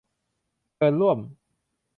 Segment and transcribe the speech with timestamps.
[0.75, 1.17] เชิญร่วม